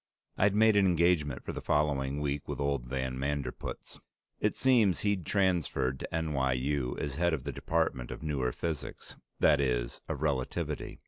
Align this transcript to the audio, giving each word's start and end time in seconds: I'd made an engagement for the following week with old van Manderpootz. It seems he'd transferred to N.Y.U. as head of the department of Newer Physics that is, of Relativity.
I'd 0.35 0.55
made 0.55 0.75
an 0.75 0.87
engagement 0.87 1.43
for 1.43 1.51
the 1.53 1.61
following 1.61 2.19
week 2.21 2.47
with 2.47 2.59
old 2.59 2.87
van 2.87 3.19
Manderpootz. 3.19 3.99
It 4.39 4.55
seems 4.55 5.01
he'd 5.01 5.27
transferred 5.27 5.99
to 5.99 6.11
N.Y.U. 6.15 6.97
as 6.97 7.13
head 7.17 7.35
of 7.35 7.43
the 7.43 7.51
department 7.51 8.09
of 8.09 8.23
Newer 8.23 8.51
Physics 8.51 9.15
that 9.39 9.59
is, 9.61 10.01
of 10.09 10.23
Relativity. 10.23 10.97